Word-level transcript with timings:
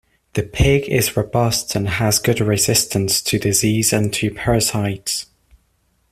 The 0.33 0.41
pig 0.41 0.89
is 0.89 1.15
robust 1.15 1.75
and 1.75 1.87
has 1.87 2.17
good 2.17 2.39
resistance 2.39 3.21
to 3.21 3.37
disease 3.37 3.93
and 3.93 4.11
to 4.15 4.31
parasites. 4.33 5.27